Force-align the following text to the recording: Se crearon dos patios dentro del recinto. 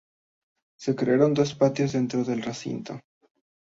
Se 0.79 0.95
crearon 0.95 1.35
dos 1.35 1.53
patios 1.53 1.91
dentro 1.91 2.23
del 2.23 2.41
recinto. 2.41 2.99